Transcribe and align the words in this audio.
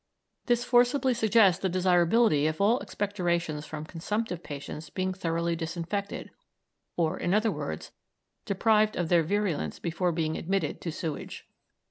This 0.47 0.65
forcibly 0.65 1.13
suggests 1.13 1.61
the 1.61 1.69
desirability 1.69 2.47
of 2.47 2.59
all 2.59 2.79
expectorations 2.81 3.67
from 3.67 3.85
consumptive 3.85 4.41
patients 4.41 4.89
being 4.89 5.13
thoroughly 5.13 5.55
disinfected, 5.55 6.31
or, 6.97 7.19
in 7.19 7.35
other 7.35 7.51
words, 7.51 7.91
deprived 8.45 8.95
of 8.95 9.09
their 9.09 9.21
virulence 9.21 9.77
before 9.77 10.11
being 10.11 10.37
admitted 10.37 10.81
to 10.81 10.91
sewage. 10.91 11.45